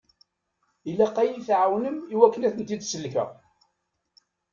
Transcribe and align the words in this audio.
Ilaq 0.89 1.15
ad 1.21 1.27
yi-tɛawnem 1.29 1.97
i 2.13 2.15
wakken 2.19 2.45
ad 2.47 2.51
ten-id-sellkeɣ. 2.53 3.29